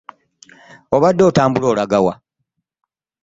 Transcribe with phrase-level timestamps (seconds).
[0.95, 2.13] Obadde otambula olaga wa?